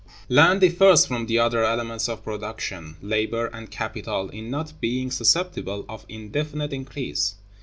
Land 0.29 0.61
differs 0.61 1.05
from 1.05 1.27
the 1.27 1.37
other 1.37 1.63
elements 1.63 2.09
of 2.09 2.23
production, 2.23 2.97
labor, 3.03 3.45
and 3.53 3.69
capital, 3.69 4.29
in 4.29 4.49
not 4.49 4.73
being 4.81 5.11
susceptible 5.11 5.85
of 5.87 6.07
indefinite 6.09 6.73
increase. 6.73 7.35